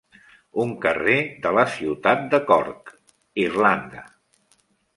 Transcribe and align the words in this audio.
Un 0.61 0.71
carrer 0.85 1.17
de 1.43 1.51
la 1.59 1.65
ciutat 1.75 2.25
de 2.33 2.41
Cork, 2.49 2.91
Irlanda. 3.45 4.05